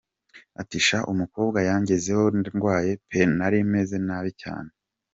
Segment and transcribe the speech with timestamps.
[0.61, 4.71] Ati: “Sha umukobwa yangezeho ndwaye pe, nari meze nabi cyane.